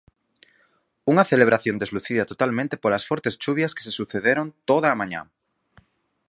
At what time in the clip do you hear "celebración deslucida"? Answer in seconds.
1.31-2.29